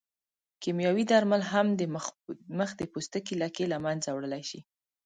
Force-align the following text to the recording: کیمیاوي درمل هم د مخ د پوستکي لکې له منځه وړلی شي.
کیمیاوي 0.61 1.03
درمل 1.11 1.41
هم 1.51 1.67
د 1.79 1.81
مخ 2.57 2.69
د 2.77 2.81
پوستکي 2.91 3.35
لکې 3.43 3.63
له 3.71 3.77
منځه 3.85 4.09
وړلی 4.13 4.43
شي. 4.49 4.59